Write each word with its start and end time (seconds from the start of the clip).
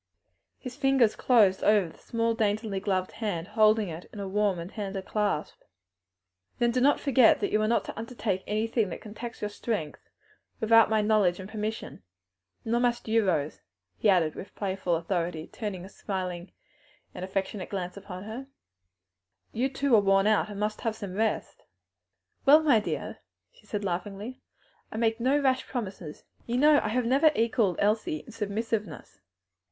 His 0.57 0.75
fingers 0.75 1.15
closed 1.15 1.63
over 1.63 1.87
the 1.89 1.97
small, 1.99 2.33
daintily 2.33 2.79
gloved 2.79 3.11
hand, 3.11 3.49
holding 3.49 3.89
it 3.89 4.05
in 4.11 4.19
a 4.19 4.27
warm 4.27 4.57
and 4.57 4.71
tender 4.71 4.99
clasp. 4.99 5.61
"Then 6.57 6.71
do 6.71 6.81
not 6.81 6.99
forget 6.99 7.39
that 7.39 7.51
you 7.51 7.61
are 7.61 7.67
not 7.67 7.85
to 7.85 7.95
undertake 7.95 8.43
anything 8.47 8.89
that 8.89 9.01
can 9.01 9.13
tax 9.13 9.41
your 9.41 9.49
strength, 9.51 9.99
without 10.59 10.89
my 10.89 11.01
knowledge 11.01 11.39
and 11.39 11.47
permission. 11.47 12.01
Nor 12.65 12.79
must 12.79 13.07
you, 13.07 13.23
Rose," 13.27 13.61
he 13.99 14.09
added 14.09 14.33
with 14.33 14.55
playful 14.55 14.95
authority, 14.95 15.45
turning 15.45 15.81
an 15.81 15.85
affectionate, 17.23 17.69
smiling 17.69 17.69
glance 17.69 17.95
upon 17.95 18.23
her; 18.23 18.47
"you 19.51 19.69
too 19.69 19.93
are 19.95 20.01
worn 20.01 20.25
out 20.25 20.49
and 20.49 20.59
must 20.59 20.81
have 20.81 20.99
rest." 21.11 21.65
"Well, 22.43 22.63
my 22.63 22.79
dear," 22.79 23.19
she 23.53 23.67
said 23.67 23.83
laughingly, 23.83 24.41
"I 24.91 24.97
make 24.97 25.19
no 25.19 25.37
rash 25.39 25.67
promises. 25.67 26.23
You 26.47 26.57
know 26.57 26.79
I 26.79 26.91
never 27.01 27.27
have 27.27 27.37
equalled 27.37 27.75
Elsie 27.77 28.23
in 28.25 28.31
submissiveness." 28.31 29.21